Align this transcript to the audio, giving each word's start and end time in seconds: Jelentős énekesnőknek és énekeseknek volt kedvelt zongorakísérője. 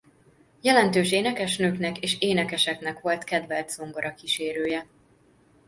Jelentős 0.61 1.11
énekesnőknek 1.11 1.99
és 1.99 2.15
énekeseknek 2.19 2.99
volt 2.99 3.23
kedvelt 3.23 3.69
zongorakísérője. 3.69 4.85